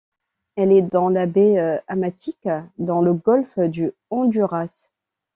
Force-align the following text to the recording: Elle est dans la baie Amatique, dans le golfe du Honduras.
Elle 0.55 0.71
est 0.71 0.81
dans 0.81 1.09
la 1.09 1.27
baie 1.27 1.79
Amatique, 1.87 2.49
dans 2.79 3.01
le 3.03 3.13
golfe 3.13 3.59
du 3.59 3.91
Honduras. 4.09 4.89